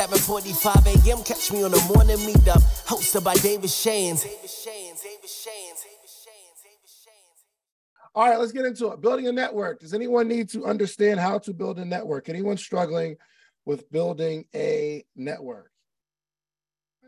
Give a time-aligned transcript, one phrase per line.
[0.00, 1.22] 7:45 a.m.
[1.24, 4.26] Catch me on the morning meetup, hosted by David Shands.
[8.14, 9.02] All right, let's get into it.
[9.02, 9.80] Building a network.
[9.80, 12.30] Does anyone need to understand how to build a network?
[12.30, 13.16] Anyone struggling
[13.66, 15.70] with building a network?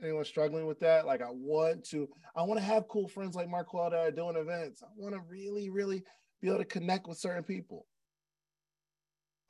[0.02, 1.06] Anyone struggling with that?
[1.06, 2.06] Like, I want to,
[2.36, 4.82] I want to have cool friends like Marquel that are doing events.
[4.82, 6.04] I want to really, really
[6.42, 7.86] be able to connect with certain people.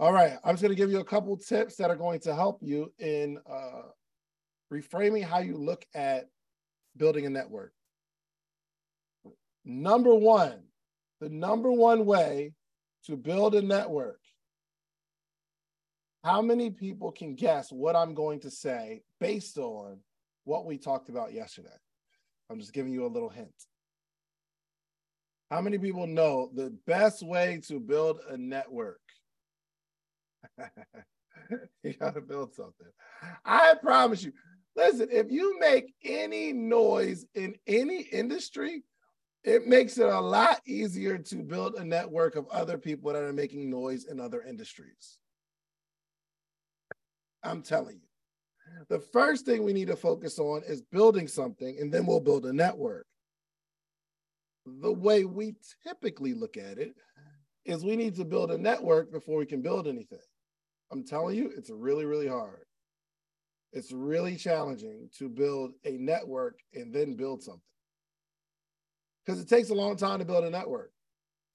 [0.02, 2.34] All right, I'm just going to give you a couple tips that are going to
[2.34, 3.82] help you in uh,
[4.72, 6.24] reframing how you look at
[6.96, 7.72] building a network.
[9.64, 10.64] Number one,
[11.20, 12.52] the number one way
[13.06, 14.18] to build a network.
[16.24, 20.00] How many people can guess what I'm going to say based on
[20.42, 21.68] what we talked about yesterday?
[22.50, 23.54] I'm just giving you a little hint.
[25.48, 29.01] How many people know the best way to build a network?
[31.82, 32.86] you got to build something.
[33.44, 34.32] I promise you.
[34.74, 38.82] Listen, if you make any noise in any industry,
[39.44, 43.32] it makes it a lot easier to build a network of other people that are
[43.32, 45.18] making noise in other industries.
[47.42, 48.86] I'm telling you.
[48.88, 52.46] The first thing we need to focus on is building something, and then we'll build
[52.46, 53.06] a network.
[54.64, 56.94] The way we typically look at it
[57.64, 60.18] is we need to build a network before we can build anything.
[60.92, 62.66] I'm telling you, it's really, really hard.
[63.72, 67.62] It's really challenging to build a network and then build something
[69.24, 70.92] because it takes a long time to build a network.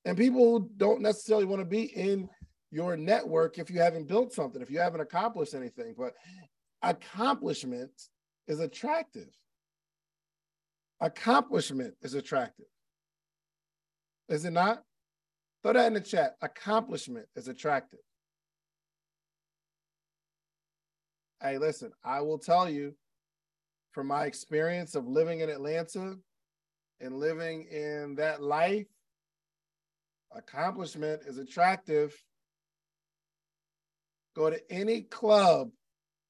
[0.05, 2.27] And people don't necessarily want to be in
[2.71, 5.93] your network if you haven't built something, if you haven't accomplished anything.
[5.95, 6.13] But
[6.81, 7.91] accomplishment
[8.47, 9.27] is attractive.
[11.01, 12.65] Accomplishment is attractive.
[14.29, 14.81] Is it not?
[15.61, 16.35] Throw that in the chat.
[16.41, 17.99] Accomplishment is attractive.
[21.41, 22.95] Hey, listen, I will tell you
[23.91, 26.15] from my experience of living in Atlanta
[26.99, 28.87] and living in that life,
[30.35, 32.15] accomplishment is attractive.
[34.35, 35.69] Go to any club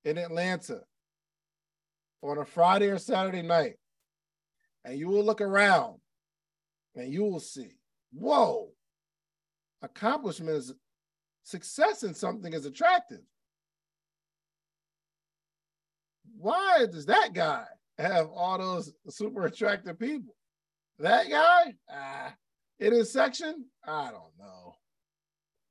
[0.03, 0.81] in Atlanta
[2.21, 3.75] on a Friday or Saturday night,
[4.83, 5.99] and you will look around
[6.95, 7.71] and you will see,
[8.11, 8.71] whoa,
[9.81, 10.73] accomplishment is
[11.43, 13.21] success in something is attractive.
[16.39, 17.65] Why does that guy
[17.97, 20.35] have all those super attractive people?
[20.99, 22.33] That guy, ah,
[22.79, 24.75] in his section, I don't know.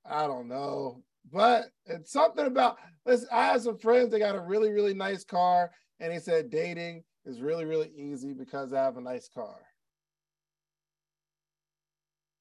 [0.05, 1.03] I don't know.
[1.33, 5.25] But it's something about listen, I have some friends that got a really, really nice
[5.25, 9.57] car, and he said dating is really, really easy because I have a nice car.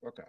[0.07, 0.23] Okay.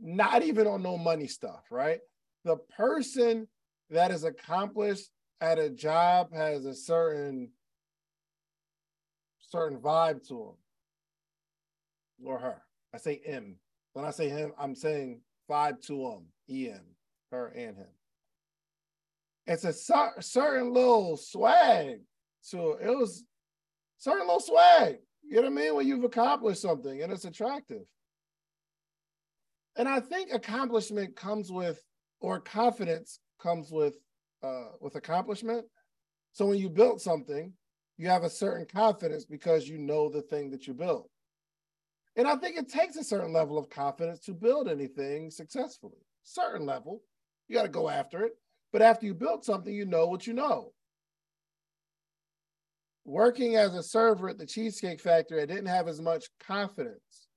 [0.00, 2.00] Not even on no money stuff, right?
[2.44, 3.46] The person
[3.90, 5.10] that is accomplished
[5.40, 7.50] at a job has a certain
[9.40, 10.54] certain vibe to him
[12.26, 12.62] or her.
[12.94, 13.56] I say M.
[13.92, 16.80] When I say him, I'm saying five to him, EM,
[17.30, 17.86] her and him.
[19.46, 22.00] It's a certain little swag.
[22.42, 23.24] So it was
[23.96, 24.98] certain little swag.
[25.22, 25.74] You know what I mean?
[25.74, 27.86] When you've accomplished something and it's attractive.
[29.76, 31.82] And I think accomplishment comes with,
[32.20, 33.96] or confidence comes with,
[34.42, 35.66] uh, with accomplishment.
[36.32, 37.52] So when you built something,
[37.96, 41.10] you have a certain confidence because you know the thing that you built.
[42.16, 45.98] And I think it takes a certain level of confidence to build anything successfully.
[46.24, 47.02] Certain level,
[47.48, 48.32] you got to go after it.
[48.72, 50.72] But after you build something, you know what you know.
[53.04, 57.27] Working as a server at the Cheesecake Factory, I didn't have as much confidence.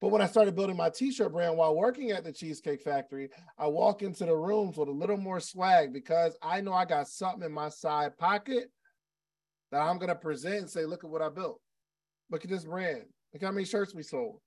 [0.00, 3.66] But when I started building my t-shirt brand while working at the Cheesecake Factory, I
[3.66, 7.42] walk into the rooms with a little more swag because I know I got something
[7.42, 8.70] in my side pocket
[9.72, 11.60] that I'm to present and say, look at what I built.
[12.30, 13.04] Look at this brand.
[13.32, 14.40] Look how many shirts we sold.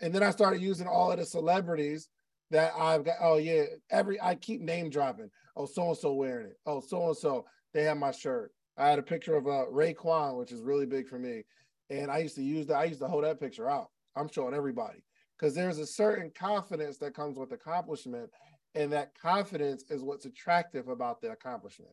[0.00, 2.08] And then I started using all of the celebrities
[2.50, 3.16] that I've got.
[3.20, 5.30] Oh yeah, every I keep name dropping.
[5.56, 6.56] Oh, so and so wearing it.
[6.66, 8.52] Oh, so and so they have my shirt.
[8.76, 9.64] I had a picture of uh,
[9.94, 11.44] Kwan, which is really big for me,
[11.88, 12.76] and I used to use that.
[12.76, 13.88] I used to hold that picture out.
[14.16, 15.02] I'm showing everybody
[15.38, 18.30] because there's a certain confidence that comes with accomplishment,
[18.74, 21.92] and that confidence is what's attractive about the accomplishment.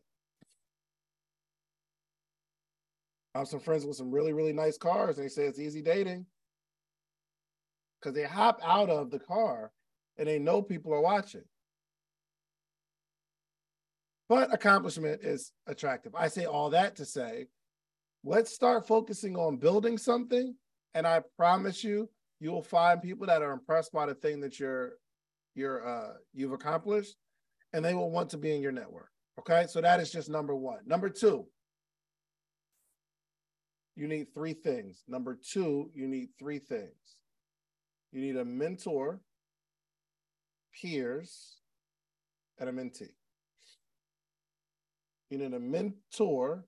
[3.34, 5.82] I have some friends with some really, really nice cars, and they say it's easy
[5.82, 6.26] dating
[8.00, 9.72] because they hop out of the car
[10.16, 11.44] and they know people are watching.
[14.28, 16.14] But accomplishment is attractive.
[16.14, 17.48] I say all that to say,
[18.24, 20.54] let's start focusing on building something.
[20.94, 22.08] And I promise you,
[22.40, 24.92] you will find people that are impressed by the thing that you're
[25.54, 27.16] you're uh, you've accomplished,
[27.72, 29.10] and they will want to be in your network.
[29.38, 30.80] Okay, so that is just number one.
[30.86, 31.46] Number two,
[33.96, 35.02] you need three things.
[35.08, 37.16] Number two, you need three things.
[38.12, 39.20] You need a mentor,
[40.80, 41.56] peers,
[42.58, 43.10] and a mentee.
[45.30, 46.64] You need a mentor,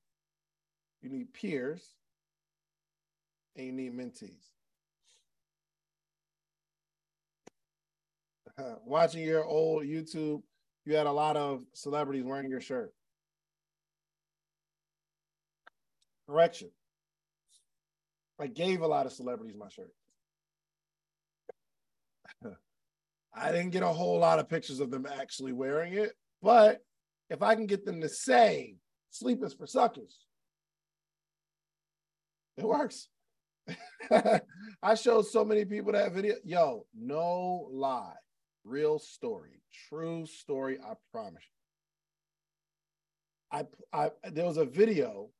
[1.01, 1.95] you need peers,
[3.55, 4.56] and you need mentees.
[8.85, 10.43] Watching your old YouTube,
[10.85, 12.93] you had a lot of celebrities wearing your shirt.
[16.29, 16.71] Correction.
[18.41, 19.93] I gave a lot of celebrities my shirt.
[23.35, 26.13] I didn't get a whole lot of pictures of them actually wearing it,
[26.43, 26.81] but
[27.31, 28.77] if I can get them to say
[29.11, 30.27] sleep is for suckers,
[32.57, 33.09] it works.
[34.83, 36.35] I showed so many people that video.
[36.45, 38.15] Yo, no lie.
[38.67, 39.63] Real story.
[39.89, 41.45] True story, I promise
[43.53, 43.53] you.
[43.53, 45.31] I, I there was a video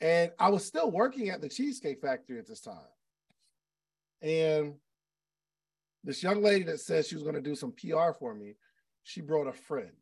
[0.00, 2.76] And I was still working at the Cheesecake Factory at this time.
[4.20, 4.74] And
[6.04, 8.56] this young lady that said she was going to do some PR for me,
[9.04, 9.92] she brought a friend.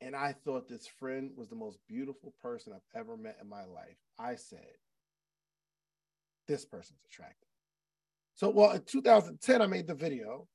[0.00, 3.64] And I thought this friend was the most beautiful person I've ever met in my
[3.64, 3.96] life.
[4.18, 4.60] I said,
[6.46, 7.48] this person's attractive.
[8.34, 10.46] So, well, in 2010, I made the video,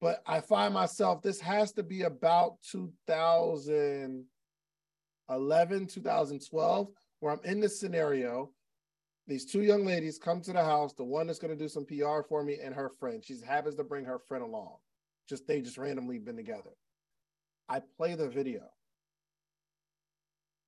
[0.00, 2.56] but I find myself, this has to be about
[5.38, 6.88] 2011, 2012,
[7.20, 8.50] where I'm in this scenario.
[9.26, 11.86] These two young ladies come to the house, the one that's going to do some
[11.86, 13.22] PR for me and her friend.
[13.24, 14.76] She happens to bring her friend along.
[15.28, 16.70] Just they just randomly been together.
[17.68, 18.62] I play the video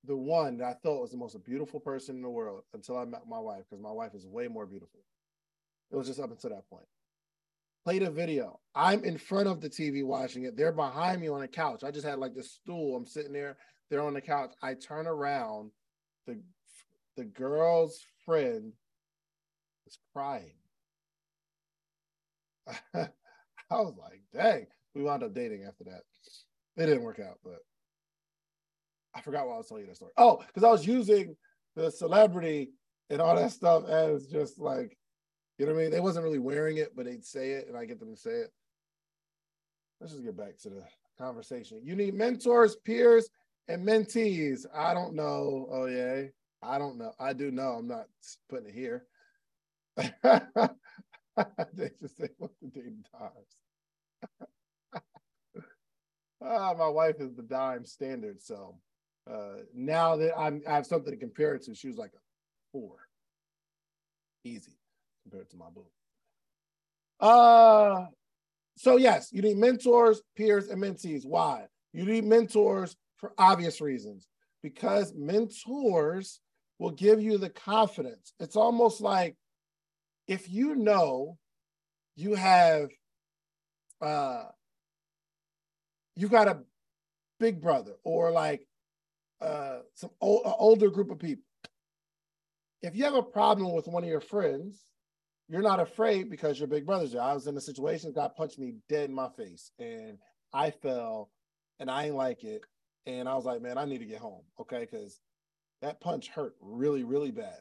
[0.07, 3.05] the one that I thought was the most beautiful person in the world until I
[3.05, 4.99] met my wife, because my wife is way more beautiful.
[5.91, 6.85] It was just up until that point.
[7.83, 8.59] Played a video.
[8.73, 10.57] I'm in front of the TV watching it.
[10.57, 11.83] They're behind me on a couch.
[11.83, 12.95] I just had like this stool.
[12.95, 13.57] I'm sitting there.
[13.89, 14.53] They're on the couch.
[14.61, 15.71] I turn around.
[16.27, 16.39] The
[17.15, 18.73] the girl's friend
[19.87, 20.55] is crying.
[22.95, 23.07] I
[23.71, 24.67] was like, dang.
[24.93, 26.01] We wound up dating after that.
[26.77, 27.59] It didn't work out, but
[29.13, 30.11] I forgot why I was telling you that story.
[30.17, 31.35] Oh, because I was using
[31.75, 32.71] the celebrity
[33.09, 34.97] and all that stuff as just like,
[35.57, 35.91] you know what I mean?
[35.91, 38.31] They wasn't really wearing it, but they'd say it, and I get them to say
[38.31, 38.51] it.
[39.99, 40.83] Let's just get back to the
[41.17, 41.79] conversation.
[41.83, 43.29] You need mentors, peers,
[43.67, 44.65] and mentees.
[44.73, 45.67] I don't know.
[45.71, 46.23] Oh yeah,
[46.61, 47.13] I don't know.
[47.19, 47.71] I do know.
[47.71, 48.05] I'm not
[48.49, 49.05] putting it here.
[49.97, 50.09] they
[51.99, 53.55] just say what the dating times.
[56.43, 58.77] ah, my wife is the dime standard, so
[59.31, 62.19] uh, now that I'm, I have something to compare it to, she was like a
[62.71, 62.97] four.
[64.43, 64.77] Easy
[65.23, 65.85] compared to my boo.
[67.19, 68.05] Uh,
[68.77, 71.25] so yes, you need mentors, peers, and mentees.
[71.25, 71.65] Why?
[71.93, 74.27] You need mentors for obvious reasons.
[74.61, 76.39] Because mentors
[76.79, 78.33] will give you the confidence.
[78.39, 79.35] It's almost like
[80.27, 81.37] if you know
[82.15, 82.89] you have
[84.01, 84.45] uh
[86.15, 86.59] you got a
[87.39, 88.67] big brother or like
[89.41, 91.43] uh, some old, older group of people.
[92.81, 94.81] If you have a problem with one of your friends,
[95.47, 97.21] you're not afraid because your big brother's there.
[97.21, 100.17] I was in a situation, God punched me dead in my face, and
[100.53, 101.29] I fell,
[101.79, 102.61] and I ain't like it,
[103.05, 105.19] and I was like, man, I need to get home, okay, because
[105.81, 107.59] that punch hurt really, really bad.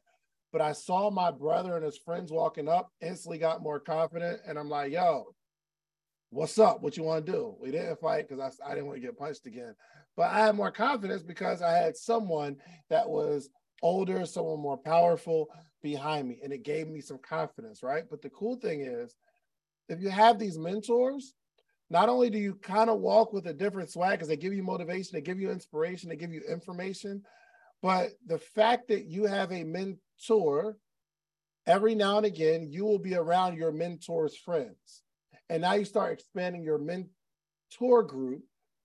[0.52, 4.58] But I saw my brother and his friends walking up, instantly got more confident, and
[4.58, 5.34] I'm like, yo,
[6.30, 6.82] what's up?
[6.82, 7.56] What you want to do?
[7.60, 9.74] We didn't fight because I, I didn't want to get punched again.
[10.16, 12.56] But I had more confidence because I had someone
[12.88, 13.48] that was
[13.82, 15.48] older, someone more powerful
[15.82, 18.04] behind me, and it gave me some confidence, right?
[18.08, 19.14] But the cool thing is,
[19.88, 21.34] if you have these mentors,
[21.94, 24.64] not only do you kind of walk with a different swag because they give you
[24.64, 27.22] motivation, they give you inspiration, they give you information,
[27.82, 30.76] but the fact that you have a mentor,
[31.68, 35.04] every now and again, you will be around your mentor's friends.
[35.48, 38.42] And now you start expanding your mentor group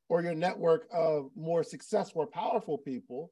[0.08, 3.32] or your network of more successful powerful people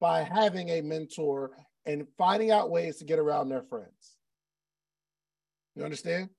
[0.00, 1.50] by having a mentor
[1.84, 4.16] and finding out ways to get around their friends.
[5.74, 6.30] You understand?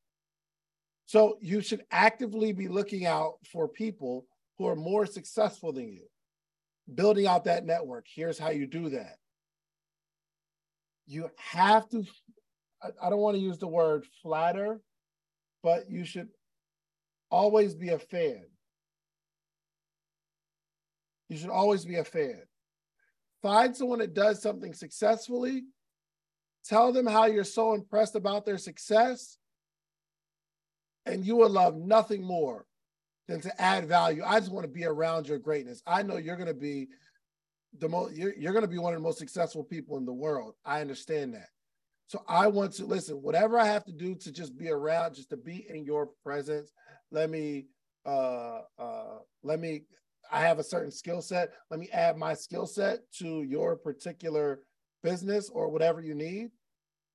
[1.06, 4.26] So you should actively be looking out for people
[4.58, 6.04] who are more successful than you,
[6.94, 8.06] building out that network.
[8.14, 9.18] Here's how you do that.
[11.06, 12.06] you have to,
[13.02, 14.82] I don't want to use the word flatter,
[15.62, 16.30] but you should
[17.30, 18.44] always be a fan.
[21.30, 22.42] You should always be a fan.
[23.42, 25.64] Find someone that does something successfully,
[26.66, 29.38] tell them how you're so impressed about their success,
[31.06, 32.66] and you will love nothing more
[33.28, 34.24] than to add value.
[34.26, 35.82] I just want to be around your greatness.
[35.88, 36.90] I know you're going to be
[37.80, 40.14] the most you're, you're going to be one of the most successful people in the
[40.14, 40.56] world.
[40.66, 41.48] I understand that.
[42.08, 45.30] So I want to listen, whatever I have to do to just be around, just
[45.30, 46.72] to be in your presence.
[47.12, 47.68] Let me
[48.06, 49.84] uh uh let me
[50.32, 51.54] I have a certain skill set.
[51.72, 54.60] Let me add my skill set to your particular
[55.02, 56.50] business or whatever you need.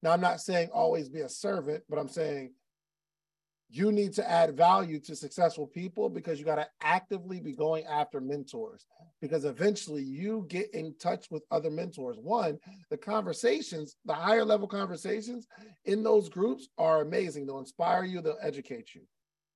[0.03, 2.53] Now I'm not saying always be a servant, but I'm saying
[3.71, 7.85] you need to add value to successful people because you got to actively be going
[7.85, 8.87] after mentors
[9.21, 12.17] because eventually you get in touch with other mentors.
[12.19, 12.59] One
[12.91, 15.47] the conversations the higher level conversations
[15.85, 17.47] in those groups are amazing.
[17.47, 19.03] They'll inspire you they'll educate you.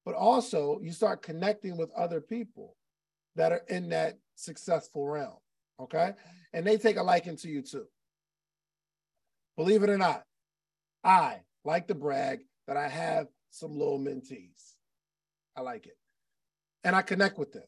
[0.05, 2.77] But also you start connecting with other people
[3.37, 5.37] that are in that successful realm
[5.81, 6.13] okay?
[6.53, 7.87] And they take a liking to you too.
[9.57, 10.25] Believe it or not
[11.05, 14.75] i like to brag that i have some little mentees.
[15.57, 15.97] I like it.
[16.85, 17.63] And I connect with them.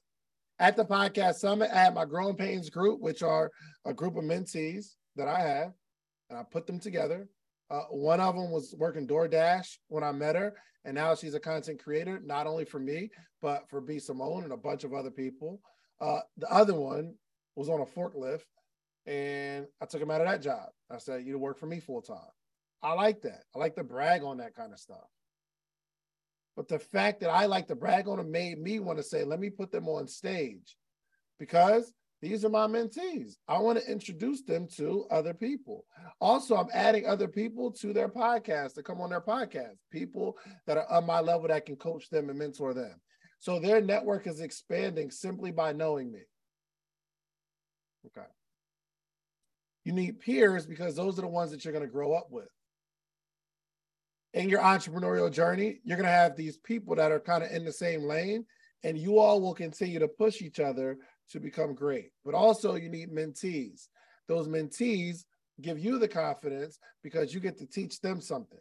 [0.58, 3.50] At the podcast summit, I have my Growing Pains group, which are
[3.84, 5.72] a group of mentees that I have,
[6.30, 7.28] and I put them together.
[7.70, 11.40] Uh, one of them was working DoorDash when I met her, and now she's a
[11.40, 13.10] content creator, not only for me,
[13.42, 13.98] but for B.
[13.98, 15.60] Simone and a bunch of other people.
[16.00, 17.14] Uh, the other one
[17.56, 18.44] was on a forklift,
[19.06, 20.68] and I took him out of that job.
[20.90, 22.18] I said, You work for me full time.
[22.82, 23.42] I like that.
[23.54, 25.08] I like to brag on that kind of stuff.
[26.56, 29.24] But the fact that I like to brag on them made me want to say,
[29.24, 30.76] let me put them on stage
[31.38, 31.92] because
[32.22, 33.34] these are my mentees.
[33.48, 35.84] I want to introduce them to other people.
[36.20, 40.78] Also, I'm adding other people to their podcast to come on their podcast, people that
[40.78, 43.00] are on my level that can coach them and mentor them.
[43.40, 46.20] So their network is expanding simply by knowing me.
[48.06, 48.26] Okay.
[49.84, 52.48] You need peers because those are the ones that you're going to grow up with
[54.34, 57.64] in your entrepreneurial journey, you're going to have these people that are kind of in
[57.64, 58.44] the same lane,
[58.82, 60.98] and you all will continue to push each other
[61.30, 62.10] to become great.
[62.24, 63.88] But also, you need mentees.
[64.28, 65.24] Those mentees
[65.60, 68.58] give you the confidence because you get to teach them something.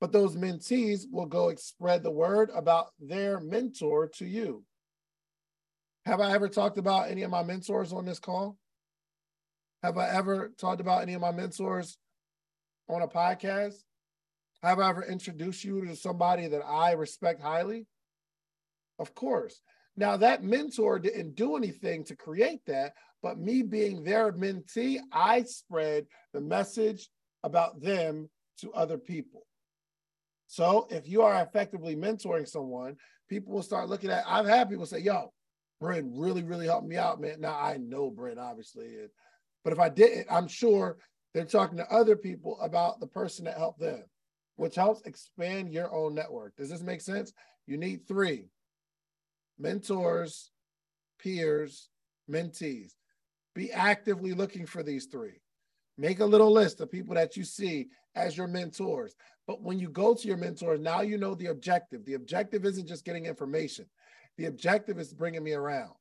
[0.00, 4.64] But those mentees will go spread the word about their mentor to you.
[6.06, 8.56] Have I ever talked about any of my mentors on this call?
[9.82, 11.98] Have I ever talked about any of my mentors
[12.88, 13.82] on a podcast?
[14.64, 17.86] Have I ever introduced you to somebody that I respect highly?
[18.98, 19.60] Of course.
[19.94, 25.42] Now, that mentor didn't do anything to create that, but me being their mentee, I
[25.42, 27.10] spread the message
[27.42, 28.30] about them
[28.62, 29.42] to other people.
[30.46, 32.96] So if you are effectively mentoring someone,
[33.28, 35.30] people will start looking at, I've had people say, yo,
[35.78, 37.38] Brent really, really helped me out, man.
[37.38, 38.96] Now I know Brent, obviously.
[39.62, 40.96] But if I didn't, I'm sure
[41.34, 44.04] they're talking to other people about the person that helped them
[44.56, 46.56] which helps expand your own network.
[46.56, 47.32] Does this make sense?
[47.66, 48.48] You need three
[49.58, 50.50] mentors,
[51.18, 51.88] peers,
[52.30, 52.92] mentees.
[53.54, 55.40] Be actively looking for these three.
[55.96, 59.14] Make a little list of people that you see as your mentors.
[59.46, 62.04] But when you go to your mentors, now you know the objective.
[62.04, 63.86] The objective isn't just getting information,
[64.36, 65.94] the objective is bringing me around.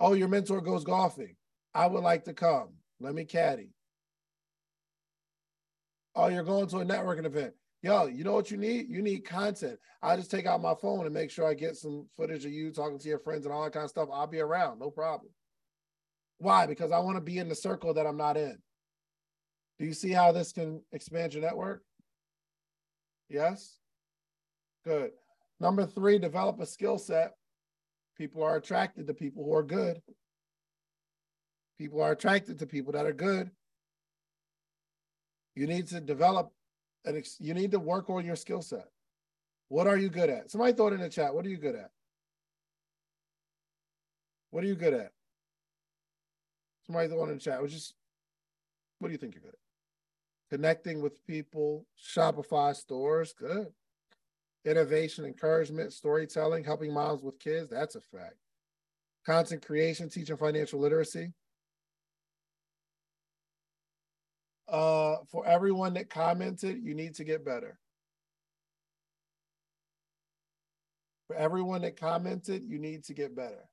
[0.00, 1.36] Oh, your mentor goes golfing.
[1.74, 2.70] I would like to come.
[3.00, 3.70] Let me caddy.
[6.14, 7.54] Oh, you're going to a networking event.
[7.82, 8.88] Yo, you know what you need?
[8.88, 9.78] You need content.
[10.02, 12.70] I just take out my phone and make sure I get some footage of you
[12.70, 14.08] talking to your friends and all that kind of stuff.
[14.12, 15.32] I'll be around, no problem.
[16.38, 16.66] Why?
[16.66, 18.58] Because I want to be in the circle that I'm not in.
[19.78, 21.82] Do you see how this can expand your network?
[23.28, 23.78] Yes?
[24.84, 25.10] Good.
[25.58, 27.32] Number three, develop a skill set.
[28.16, 30.00] People are attracted to people who are good.
[31.78, 33.50] People are attracted to people that are good.
[35.54, 36.52] You need to develop
[37.04, 38.88] and ex- you need to work on your skill set.
[39.68, 40.50] What are you good at?
[40.50, 41.34] Somebody throw it in the chat.
[41.34, 41.90] What are you good at?
[44.50, 45.12] What are you good at?
[46.86, 47.62] Somebody throw it in the chat.
[47.62, 47.94] Was just,
[48.98, 50.56] what do you think you're good at?
[50.56, 53.68] Connecting with people, Shopify stores, good.
[54.64, 58.36] Innovation, encouragement, storytelling, helping moms with kids, that's a fact.
[59.24, 61.32] Content creation, teaching financial literacy,
[64.72, 67.78] uh, for everyone that commented, you need to get better.
[71.26, 73.68] For everyone that commented, you need to get better.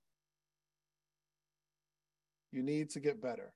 [2.51, 3.53] You need to get better.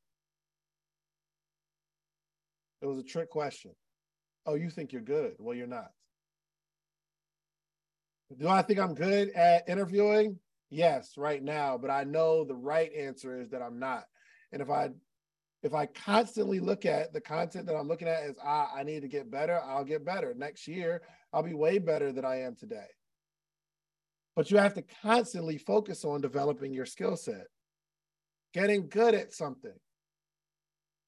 [2.81, 3.71] It was a trick question.
[4.45, 5.33] Oh, you think you're good?
[5.37, 5.91] Well, you're not.
[8.37, 10.39] Do I think I'm good at interviewing?
[10.69, 14.05] Yes, right now, but I know the right answer is that I'm not.
[14.51, 14.89] And if I
[15.63, 19.01] if I constantly look at the content that I'm looking at as ah, I need
[19.01, 20.33] to get better, I'll get better.
[20.35, 21.01] Next year,
[21.31, 22.87] I'll be way better than I am today.
[24.35, 27.47] But you have to constantly focus on developing your skill set,
[28.53, 29.73] getting good at something.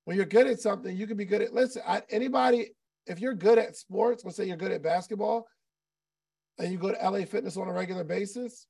[0.05, 2.69] When you're good at something, you can be good at, listen, I, anybody,
[3.07, 5.47] if you're good at sports, let's say you're good at basketball,
[6.59, 8.67] and you go to LA Fitness on a regular basis,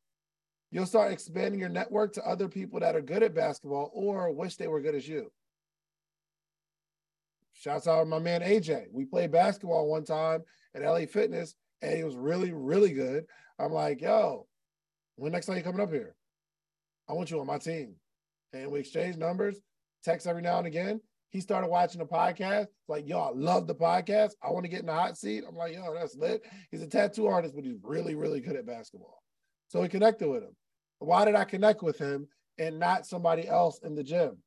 [0.72, 4.56] you'll start expanding your network to other people that are good at basketball or wish
[4.56, 5.30] they were good as you.
[7.55, 8.88] Shouts out to my man AJ.
[8.91, 10.43] We played basketball one time
[10.75, 13.25] at LA Fitness, and he was really, really good.
[13.57, 14.45] I'm like, yo,
[15.15, 16.15] when next time you coming up here?
[17.09, 17.95] I want you on my team.
[18.51, 19.59] And we exchanged numbers,
[20.03, 21.00] text every now and again.
[21.29, 22.67] He started watching the podcast.
[22.88, 24.31] Like, yo, I love the podcast.
[24.43, 25.43] I want to get in the hot seat.
[25.47, 26.41] I'm like, yo, that's lit.
[26.71, 29.21] He's a tattoo artist, but he's really, really good at basketball.
[29.69, 30.55] So we connected with him.
[31.00, 34.38] Why did I connect with him and not somebody else in the gym?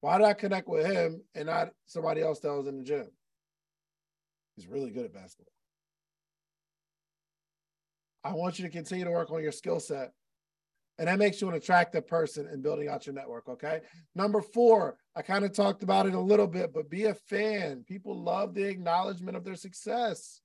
[0.00, 3.08] Why did I connect with him and not somebody else that was in the gym?
[4.54, 5.52] He's really good at basketball.
[8.24, 10.12] I want you to continue to work on your skill set.
[10.98, 13.48] And that makes you an attractive person in building out your network.
[13.48, 13.82] Okay.
[14.16, 17.84] Number four, I kind of talked about it a little bit, but be a fan.
[17.86, 20.40] People love the acknowledgement of their success.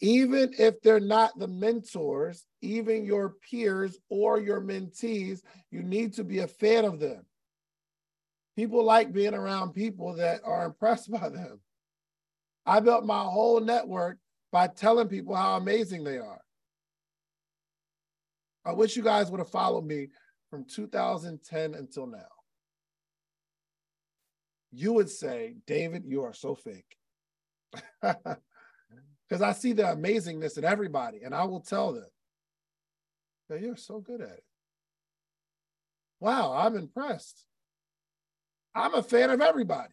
[0.00, 6.24] Even if they're not the mentors, even your peers or your mentees, you need to
[6.24, 7.26] be a fan of them.
[8.60, 11.60] People like being around people that are impressed by them.
[12.66, 14.18] I built my whole network
[14.52, 16.42] by telling people how amazing they are.
[18.62, 20.08] I wish you guys would have followed me
[20.50, 22.18] from 2010 until now.
[24.72, 26.98] You would say, David, you are so fake.
[29.26, 32.08] Because I see the amazingness in everybody, and I will tell them
[33.48, 34.44] that you're so good at it.
[36.18, 37.46] Wow, I'm impressed.
[38.74, 39.92] I'm a fan of everybody.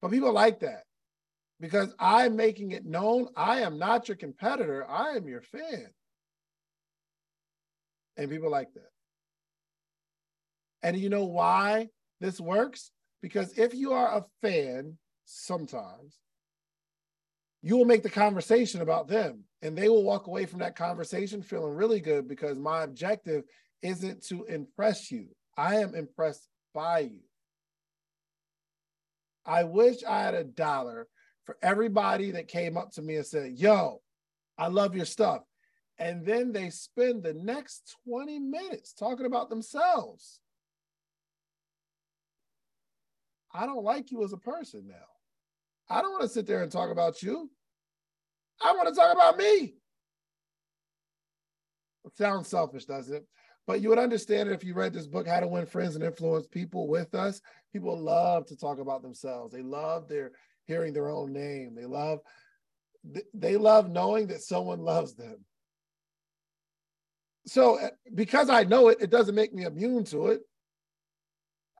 [0.00, 0.84] But people like that
[1.60, 5.88] because I'm making it known I am not your competitor, I am your fan.
[8.16, 8.90] And people like that.
[10.82, 11.88] And you know why
[12.20, 12.90] this works?
[13.22, 16.18] Because if you are a fan, sometimes
[17.62, 21.42] you will make the conversation about them and they will walk away from that conversation
[21.42, 23.42] feeling really good because my objective
[23.82, 25.28] isn't to impress you.
[25.58, 27.20] I am impressed by you.
[29.44, 31.08] I wish I had a dollar
[31.44, 34.00] for everybody that came up to me and said, Yo,
[34.56, 35.42] I love your stuff.
[35.98, 40.38] And then they spend the next 20 minutes talking about themselves.
[43.52, 44.94] I don't like you as a person now.
[45.90, 47.50] I don't want to sit there and talk about you.
[48.62, 49.74] I want to talk about me.
[52.04, 53.26] It sounds selfish, doesn't it?
[53.68, 56.02] But you would understand it if you read this book, How to Win Friends and
[56.02, 57.42] Influence People with Us.
[57.70, 59.52] People love to talk about themselves.
[59.52, 60.32] They love their
[60.64, 61.74] hearing their own name.
[61.74, 62.20] They love
[63.34, 65.44] they love knowing that someone loves them.
[67.46, 70.40] So eh, because I know it, it doesn't make me immune to it.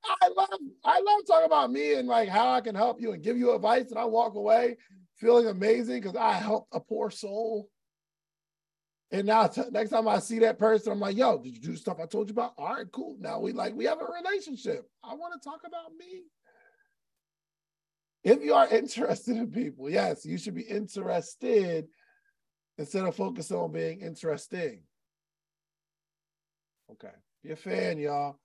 [0.04, 0.48] I love
[0.84, 3.54] I love talking about me and like how I can help you and give you
[3.54, 4.76] advice, and I walk away
[5.16, 7.70] feeling amazing because I helped a poor soul.
[9.10, 11.76] And now t- next time I see that person, I'm like, yo, did you do
[11.76, 12.52] stuff I told you about?
[12.58, 13.16] All right, cool.
[13.18, 14.86] Now we like we have a relationship.
[15.02, 16.24] I want to talk about me.
[18.22, 21.86] If you are interested in people, yes, you should be interested
[22.76, 24.82] instead of focusing on being interesting.
[26.92, 27.14] Okay.
[27.42, 28.38] Be a fan, y'all.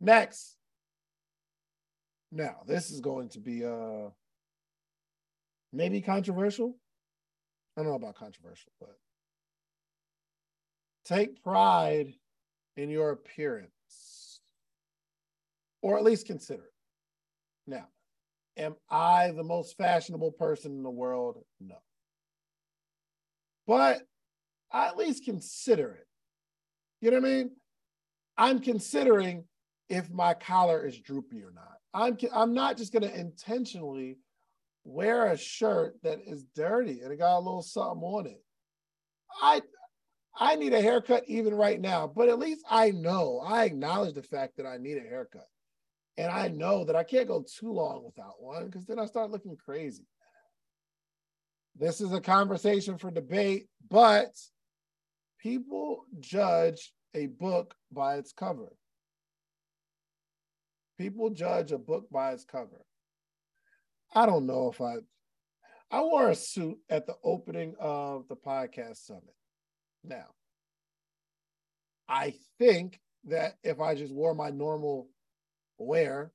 [0.00, 0.56] Next.
[2.32, 4.10] Now, this is going to be uh
[5.72, 6.76] maybe controversial.
[7.76, 8.96] I don't know about controversial, but
[11.04, 12.14] Take pride
[12.76, 14.40] in your appearance,
[15.82, 16.72] or at least consider it.
[17.66, 17.88] Now,
[18.56, 21.38] am I the most fashionable person in the world?
[21.60, 21.76] No.
[23.66, 24.02] But
[24.72, 26.06] I at least consider it.
[27.00, 27.50] You know what I mean?
[28.36, 29.44] I'm considering
[29.88, 31.78] if my collar is droopy or not.
[31.92, 34.18] I'm I'm not just going to intentionally
[34.84, 38.42] wear a shirt that is dirty and it got a little something on it.
[39.42, 39.60] I
[40.42, 44.22] I need a haircut even right now, but at least I know, I acknowledge the
[44.22, 45.46] fact that I need a haircut.
[46.16, 49.30] And I know that I can't go too long without one because then I start
[49.30, 50.06] looking crazy.
[51.76, 54.34] This is a conversation for debate, but
[55.38, 58.72] people judge a book by its cover.
[60.98, 62.84] People judge a book by its cover.
[64.14, 64.96] I don't know if I
[65.90, 69.34] I wore a suit at the opening of the podcast summit.
[70.04, 70.26] Now,
[72.08, 75.08] I think that if I just wore my normal
[75.78, 76.32] wear,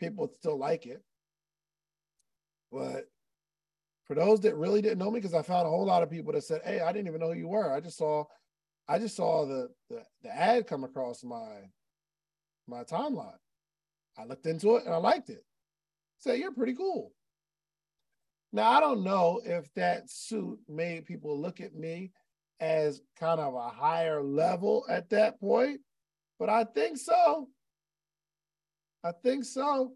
[0.00, 1.02] people would still like it.
[2.72, 3.04] But
[4.06, 6.32] for those that really didn't know me, because I found a whole lot of people
[6.32, 7.72] that said, "Hey, I didn't even know who you were.
[7.72, 8.24] I just saw,
[8.88, 11.70] I just saw the the, the ad come across my
[12.66, 13.38] my timeline.
[14.16, 15.44] I looked into it and I liked it.
[16.18, 17.12] Say, you're pretty cool.
[18.52, 22.12] Now, I don't know if that suit made people look at me
[22.60, 25.80] as kind of a higher level at that point,
[26.38, 27.48] but I think so.
[29.02, 29.92] I think so.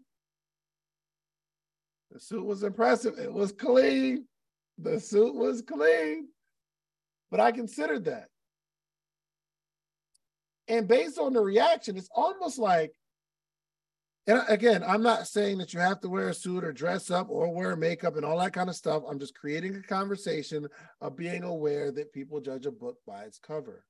[2.11, 3.17] The suit was impressive.
[3.17, 4.25] It was clean.
[4.77, 6.27] The suit was clean.
[7.31, 8.27] But I considered that.
[10.67, 12.93] And based on the reaction, it's almost like
[14.29, 17.29] and again, I'm not saying that you have to wear a suit or dress up
[17.31, 19.01] or wear makeup and all that kind of stuff.
[19.09, 20.67] I'm just creating a conversation
[21.01, 23.83] of being aware that people judge a book by its cover.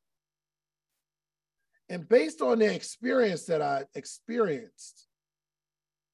[1.89, 5.07] And based on the experience that I experienced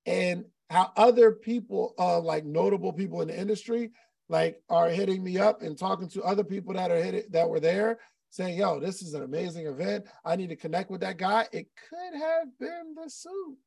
[0.07, 3.91] and how other people, uh, like notable people in the industry,
[4.27, 7.59] like are hitting me up and talking to other people that are hit that were
[7.59, 7.99] there,
[8.31, 10.07] saying, "Yo, this is an amazing event.
[10.23, 13.59] I need to connect with that guy." It could have been the suit.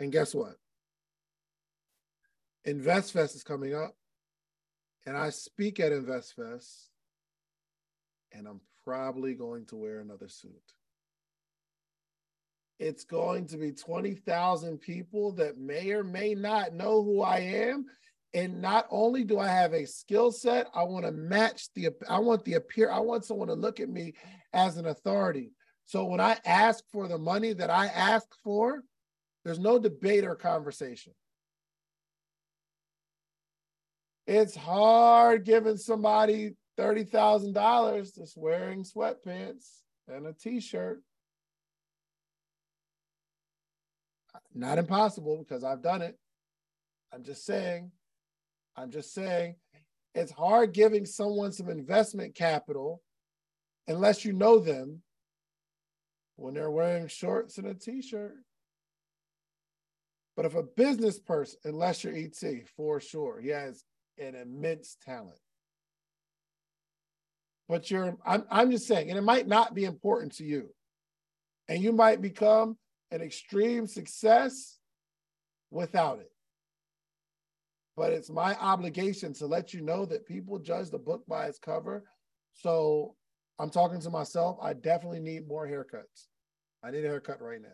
[0.00, 0.54] And guess what?
[2.66, 3.94] InvestFest is coming up,
[5.06, 6.88] and I speak at InvestFest,
[8.32, 10.52] and I'm probably going to wear another suit.
[12.78, 17.84] It's going to be 20,000 people that may or may not know who I am.
[18.32, 22.20] And not only do I have a skill set, I want to match the, I
[22.20, 24.14] want the appear, I want someone to look at me
[24.54, 25.52] as an authority.
[25.84, 28.82] So when I ask for the money that I ask for,
[29.44, 31.12] there's no debate or conversation.
[34.26, 39.66] It's hard giving somebody $30,000 just wearing sweatpants
[40.08, 41.02] and a t shirt.
[44.54, 46.16] Not impossible because I've done it.
[47.12, 47.90] I'm just saying,
[48.76, 49.56] I'm just saying,
[50.14, 53.02] it's hard giving someone some investment capital
[53.88, 55.02] unless you know them
[56.36, 58.36] when they're wearing shorts and a t shirt.
[60.36, 62.42] But if a business person, unless you're ET,
[62.76, 63.84] for sure, he has
[64.18, 65.38] an immense talent.
[67.68, 70.70] But you're, I'm, I'm just saying, and it might not be important to you.
[71.68, 72.76] And you might become
[73.12, 74.78] an extreme success
[75.70, 76.32] without it.
[77.96, 81.58] But it's my obligation to let you know that people judge the book by its
[81.58, 82.04] cover.
[82.54, 83.14] So
[83.58, 84.58] I'm talking to myself.
[84.60, 86.26] I definitely need more haircuts.
[86.82, 87.68] I need a haircut right now.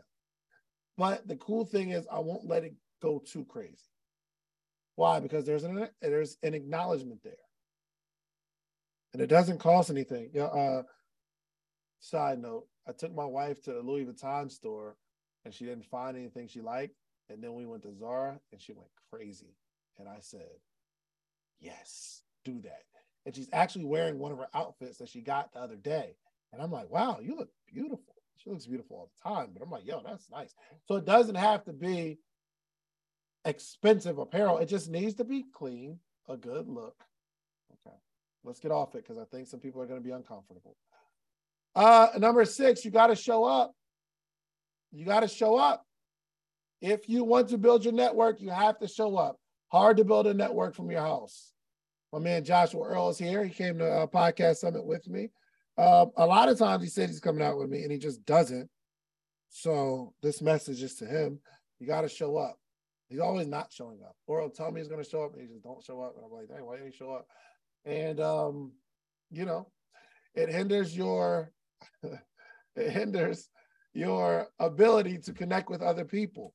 [0.96, 3.90] But the cool thing is, I won't let it go too crazy.
[4.94, 5.20] Why?
[5.20, 7.34] Because there's an there's an acknowledgement there,
[9.12, 10.30] and it doesn't cost anything.
[10.32, 10.44] Yeah.
[10.44, 10.82] Uh,
[12.00, 14.96] side note: I took my wife to the Louis Vuitton store,
[15.44, 16.94] and she didn't find anything she liked.
[17.28, 19.54] And then we went to Zara, and she went crazy.
[19.98, 20.48] And I said,
[21.60, 22.84] "Yes, do that."
[23.26, 26.16] And she's actually wearing one of her outfits that she got the other day.
[26.52, 29.70] And I'm like, "Wow, you look beautiful." She looks beautiful all the time, but I'm
[29.70, 30.54] like, yo, that's nice.
[30.86, 32.18] So it doesn't have to be
[33.44, 34.58] expensive apparel.
[34.58, 36.96] It just needs to be clean, a good look.
[37.72, 37.96] Okay.
[38.44, 40.76] Let's get off it because I think some people are going to be uncomfortable.
[41.74, 43.74] Uh, number six, you got to show up.
[44.92, 45.84] You got to show up.
[46.80, 49.36] If you want to build your network, you have to show up.
[49.68, 51.52] Hard to build a network from your house.
[52.12, 53.44] My man Joshua Earl is here.
[53.44, 55.30] He came to a podcast summit with me.
[55.78, 58.24] Uh, a lot of times he says he's coming out with me and he just
[58.24, 58.68] doesn't.
[59.50, 61.40] So this message is to him.
[61.78, 62.58] You got to show up.
[63.08, 64.16] He's always not showing up.
[64.26, 66.14] Or he'll tell me he's going to show up and he just don't show up.
[66.16, 67.26] And I'm like, hey, why didn't he show up?
[67.84, 68.72] And, um,
[69.30, 69.68] you know,
[70.34, 71.52] it hinders your,
[72.02, 73.48] it hinders
[73.94, 76.52] your ability to connect with other people.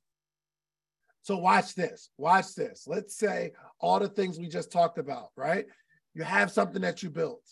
[1.24, 2.10] So watch this.
[2.18, 2.86] Watch this.
[2.88, 5.66] Let's say all the things we just talked about, right?
[6.14, 7.44] You have something that you built,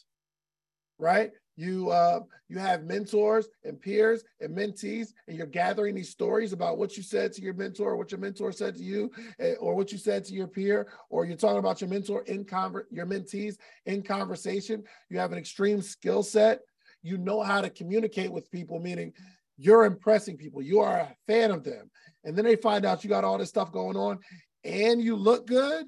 [0.97, 1.31] right?
[1.59, 6.77] You uh, you have mentors and peers and mentees and you're gathering these stories about
[6.77, 9.91] what you said to your mentor what your mentor said to you eh, or what
[9.91, 13.57] you said to your peer or you're talking about your mentor in conver- your mentees
[13.85, 14.83] in conversation.
[15.09, 16.61] You have an extreme skill set.
[17.01, 19.11] You know how to communicate with people meaning
[19.57, 20.61] you're impressing people.
[20.61, 21.91] You are a fan of them.
[22.23, 24.19] And then they find out you got all this stuff going on
[24.63, 25.85] and you look good.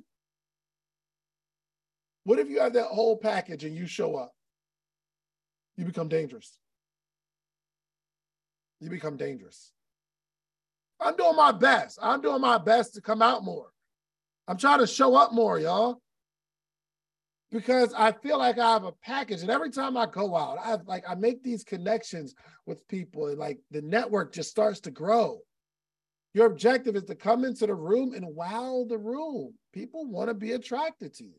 [2.26, 4.34] What if you have that whole package and you show up
[5.78, 6.58] you become dangerous.
[8.80, 9.72] You become dangerous.
[11.00, 12.00] I'm doing my best.
[12.02, 13.70] I'm doing my best to come out more.
[14.48, 16.02] I'm trying to show up more, y'all.
[17.52, 19.42] Because I feel like I have a package.
[19.42, 22.34] And every time I go out, I like I make these connections
[22.66, 25.40] with people and like the network just starts to grow.
[26.34, 29.54] Your objective is to come into the room and wow the room.
[29.74, 31.36] People want to be attracted to you.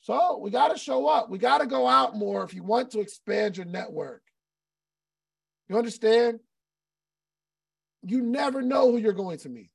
[0.00, 1.28] So we got to show up.
[1.28, 4.22] We got to go out more if you want to expand your network.
[5.68, 6.40] You understand?
[8.02, 9.70] You never know who you're going to meet.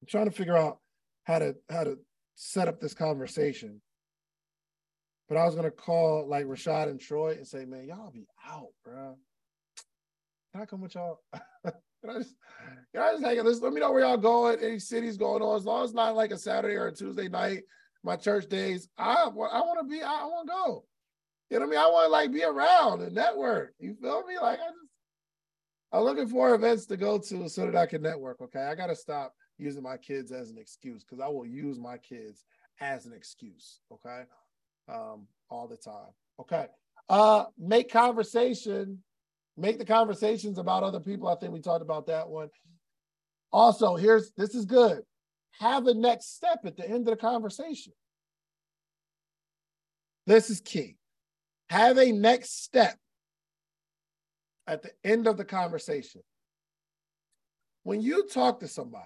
[0.00, 0.78] I'm trying to figure out
[1.24, 1.98] how to how to
[2.36, 3.82] set up this conversation.
[5.28, 8.68] But I was gonna call like Rashad and Troy and say, man, y'all be out,
[8.84, 9.16] bro.
[10.52, 11.20] Can I come with y'all?
[11.64, 11.72] can
[12.08, 12.34] I just
[12.94, 13.46] can I just hang out?
[13.46, 15.56] Let me know where y'all going, any cities going on.
[15.56, 17.62] As long as not like a Saturday or a Tuesday night,
[18.02, 18.88] my church days.
[18.96, 20.84] I I want to be, I want to go.
[21.50, 21.80] You know what I mean?
[21.80, 23.74] I want to like be around and network.
[23.78, 24.36] You feel me?
[24.40, 24.90] Like I just
[25.92, 28.40] I'm looking for events to go to so that I can network.
[28.40, 28.62] Okay.
[28.62, 32.44] I gotta stop using my kids as an excuse because I will use my kids
[32.80, 33.80] as an excuse.
[33.92, 34.22] Okay.
[34.88, 36.12] Um, all the time.
[36.40, 36.66] Okay.
[37.08, 39.02] Uh make conversation,
[39.56, 41.28] make the conversations about other people.
[41.28, 42.50] I think we talked about that one.
[43.52, 45.02] Also, here's this is good.
[45.58, 47.92] Have a next step at the end of the conversation.
[50.26, 50.96] This is key.
[51.68, 52.96] Have a next step
[54.66, 56.22] at the end of the conversation.
[57.82, 59.04] When you talk to somebody,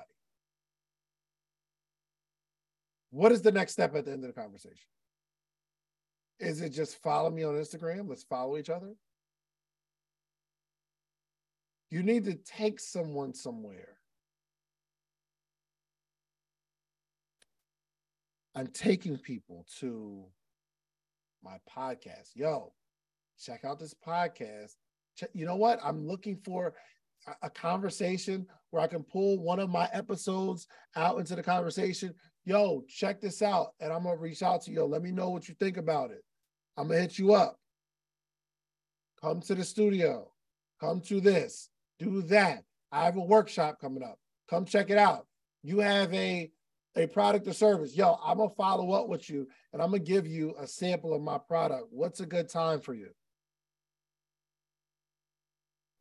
[3.11, 4.89] what is the next step at the end of the conversation?
[6.41, 8.09] Is it just follow me on Instagram?
[8.09, 8.95] Let's follow each other.
[11.91, 13.99] You need to take someone somewhere.
[18.55, 20.25] I'm taking people to
[21.43, 22.31] my podcast.
[22.35, 22.73] Yo,
[23.39, 24.75] check out this podcast
[25.33, 25.79] you know what?
[25.83, 26.75] I'm looking for
[27.43, 32.15] a conversation where I can pull one of my episodes out into the conversation.
[32.45, 33.69] Yo, check this out.
[33.81, 34.85] And I'm going to reach out to you.
[34.85, 36.23] Let me know what you think about it.
[36.77, 37.57] I'm going to hit you up.
[39.21, 40.31] Come to the studio.
[40.81, 41.71] Come to this.
[41.99, 42.63] Do that.
[42.93, 44.19] I have a workshop coming up.
[44.51, 45.27] Come check it out.
[45.63, 46.51] You have a,
[46.97, 47.97] a product or service.
[47.97, 51.23] Yo, I'm to follow up with you and I'm to give you a sample of
[51.23, 51.87] my product.
[51.91, 53.09] What's a good time for you?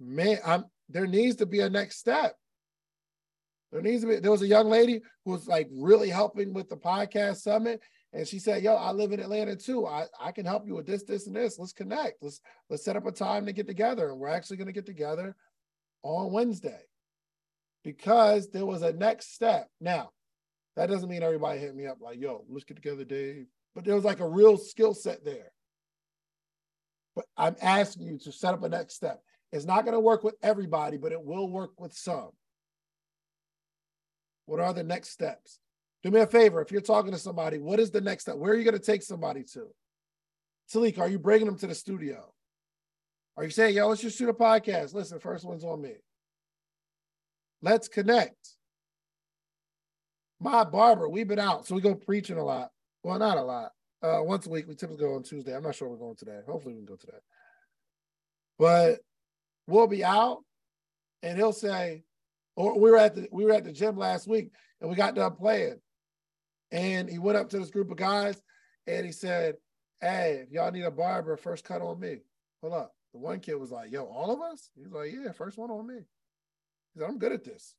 [0.05, 2.35] man, I'm there needs to be a next step.
[3.71, 4.15] There needs to be.
[4.17, 8.27] There was a young lady who was like really helping with the podcast summit, and
[8.27, 9.87] she said, "Yo, I live in Atlanta too.
[9.87, 11.57] I I can help you with this, this, and this.
[11.57, 12.21] Let's connect.
[12.21, 14.09] Let's let's set up a time to get together.
[14.09, 15.35] And we're actually to get together
[16.03, 16.81] on Wednesday
[17.83, 19.69] because there was a next step.
[19.81, 20.11] Now,
[20.75, 23.95] that doesn't mean everybody hit me up like, "Yo, let's get together, Dave." But there
[23.95, 25.51] was like a real skill set there.
[27.15, 29.21] But I'm asking you to set up a next step.
[29.51, 32.31] It's not going to work with everybody, but it will work with some.
[34.45, 35.59] What are the next steps?
[36.01, 36.61] Do me a favor.
[36.61, 38.35] If you're talking to somebody, what is the next step?
[38.35, 39.67] Where are you going to take somebody to?
[40.71, 42.33] Talik, are you bringing them to the studio?
[43.37, 44.93] Are you saying, yo, let's just shoot a podcast?
[44.93, 45.93] Listen, first one's on me.
[47.61, 48.35] Let's connect.
[50.43, 52.69] My barber, we've been out, so we go preaching a lot.
[53.01, 53.71] Well, not a lot.
[54.01, 54.67] Uh, once a week.
[54.67, 55.55] We typically go on Tuesday.
[55.55, 56.39] I'm not sure we're going today.
[56.45, 57.17] Hopefully, we can go today.
[58.59, 58.99] But
[59.67, 60.39] we'll be out
[61.21, 62.03] and he'll say,
[62.57, 64.51] or we were at the we were at the gym last week
[64.81, 65.79] and we got done playing.
[66.71, 68.41] And he went up to this group of guys
[68.85, 69.55] and he said,
[70.01, 72.17] Hey, if y'all need a barber, first cut on me.
[72.61, 72.93] Hold up.
[73.13, 74.69] The one kid was like, Yo, all of us?
[74.75, 76.01] He's like, Yeah, first one on me.
[76.93, 77.75] He said, I'm good at this.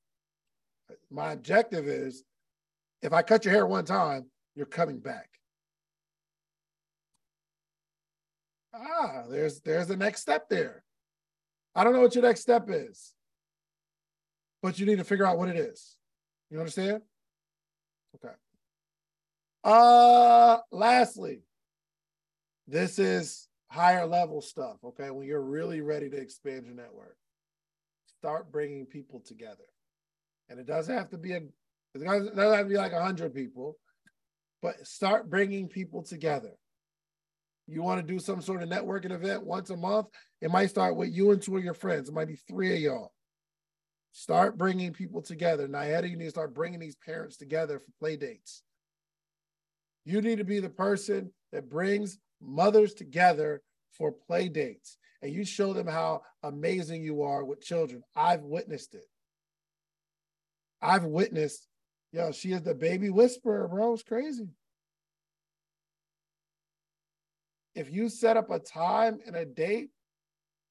[1.11, 2.25] My objective is
[3.05, 4.25] if I cut your hair one time,
[4.57, 5.29] you're coming back.
[8.75, 10.83] Ah, there's there's the next step there.
[11.75, 13.13] I don't know what your next step is,
[14.63, 15.97] but you need to figure out what it is.
[16.51, 17.03] You understand?
[18.17, 18.35] Okay.
[19.63, 21.43] Uh, lastly,
[22.67, 24.77] this is higher level stuff.
[24.83, 27.17] Okay, when you're really ready to expand your network,
[28.19, 29.69] start bringing people together,
[30.49, 31.43] and it doesn't have to be a
[32.03, 33.77] it doesn't have to be like a hundred people,
[34.63, 36.53] but start bringing people together
[37.67, 40.07] you want to do some sort of networking event once a month,
[40.41, 42.09] it might start with you and two of your friends.
[42.09, 43.13] It might be three of y'all.
[44.13, 45.67] Start bringing people together.
[45.67, 48.63] Nyetta, you need to start bringing these parents together for play dates.
[50.05, 55.45] You need to be the person that brings mothers together for play dates and you
[55.45, 58.03] show them how amazing you are with children.
[58.15, 59.07] I've witnessed it.
[60.83, 61.67] I've witnessed,
[62.15, 63.93] yo, she is the baby whisperer, bro.
[63.93, 64.49] It's crazy.
[67.75, 69.91] if you set up a time and a date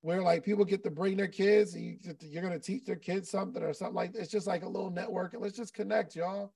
[0.01, 3.61] where like people get to bring their kids you, you're to teach their kids something
[3.61, 4.21] or something like that.
[4.21, 5.35] It's just like a little network.
[5.37, 6.53] Let's just connect, y'all.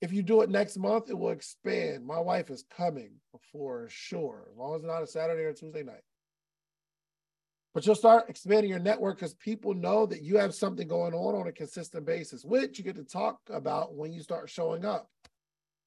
[0.00, 2.04] If you do it next month, it will expand.
[2.04, 3.12] My wife is coming
[3.52, 6.02] for sure, as long as it's not a Saturday or Tuesday night.
[7.74, 11.34] But you'll start expanding your network because people know that you have something going on
[11.34, 15.10] on a consistent basis, which you get to talk about when you start showing up.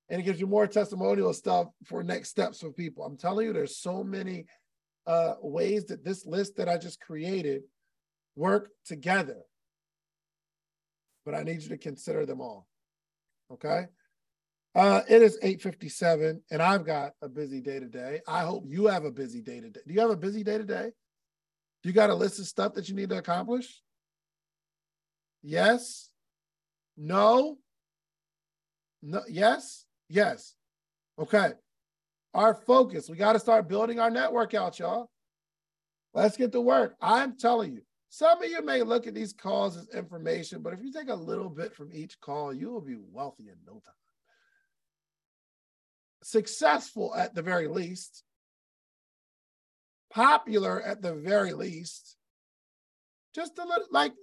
[0.10, 3.06] And it gives you more testimonial stuff for next steps for people.
[3.06, 4.46] I'm telling you, there's so many
[5.06, 7.64] uh, ways that this list that I just created
[8.36, 9.44] work together.
[11.26, 12.68] But I need you to consider them all.
[13.52, 13.88] Okay.
[14.76, 18.22] Uh, it is 8:57, and I've got a busy day today.
[18.28, 19.80] I hope you have a busy day today.
[19.88, 20.92] Do you have a busy day today?
[21.88, 23.82] You got a list of stuff that you need to accomplish?
[25.42, 26.10] Yes.
[26.98, 27.58] No.
[29.02, 29.22] No.
[29.28, 29.86] Yes.
[30.10, 30.56] Yes.
[31.20, 31.54] Okay
[32.38, 33.10] our focus.
[33.10, 35.10] We got to start building our network out, y'all.
[36.14, 36.96] Let's get to work.
[37.02, 40.80] I'm telling you, some of you may look at these calls as information, but if
[40.82, 43.82] you take a little bit from each call, you will be wealthy in no time.
[46.24, 48.24] Successful at the very least,
[50.10, 52.16] popular at the very least,
[53.36, 54.14] just a little like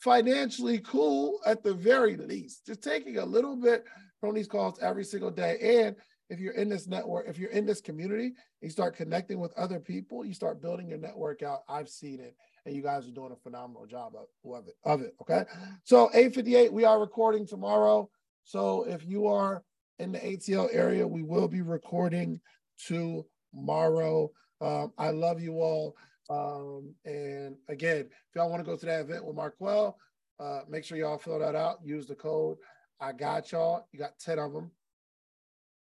[0.00, 2.66] financially cool at the very least.
[2.66, 3.84] Just taking a little bit
[4.20, 5.84] from these calls every single day.
[5.84, 5.96] And
[6.30, 9.78] if you're in this network, if you're in this community, you start connecting with other
[9.78, 11.60] people, you start building your network out.
[11.68, 14.76] I've seen it, and you guys are doing a phenomenal job of, it.
[14.84, 15.14] Of it.
[15.20, 15.44] Okay.
[15.84, 18.08] So 858, we are recording tomorrow.
[18.44, 19.62] So if you are
[19.98, 22.40] in the ATL area, we will be recording
[22.86, 24.30] tomorrow.
[24.60, 25.96] Um, I love you all.
[26.30, 29.98] Um, and again, if y'all want to go to that event with Marquel,
[30.40, 31.78] uh, make sure y'all fill that out.
[31.84, 32.56] Use the code.
[33.00, 33.86] I got y'all.
[33.92, 34.70] You got 10 of them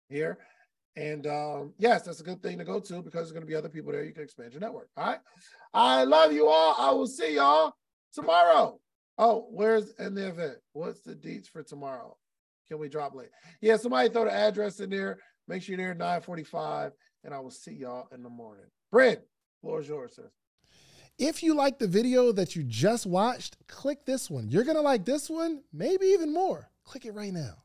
[0.09, 0.39] here.
[0.97, 3.55] And um, yes, that's a good thing to go to because there's going to be
[3.55, 4.05] other people there.
[4.05, 4.89] You can expand your network.
[4.97, 5.21] All right.
[5.73, 6.75] I love you all.
[6.79, 7.73] I will see y'all
[8.13, 8.79] tomorrow.
[9.17, 10.57] Oh, where's in the event?
[10.73, 12.17] What's the deets for tomorrow?
[12.69, 13.29] Can we drop late?
[13.61, 15.19] Yeah, somebody throw the address in there.
[15.49, 16.93] Make sure you're there 945,
[17.25, 18.67] and I will see y'all in the morning.
[18.91, 19.21] Brent,
[19.61, 20.31] floor is yours, sir.
[21.19, 24.49] If you like the video that you just watched, click this one.
[24.49, 26.69] You're going to like this one, maybe even more.
[26.85, 27.63] Click it right now.